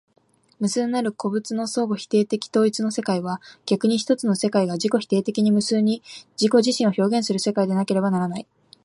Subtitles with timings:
[0.59, 6.01] 無数なる個物の相互否定的統一の世界は、逆に一つの世界が自己否定的に無数に
[6.41, 8.47] 自己自身を表現する世界でなければならない。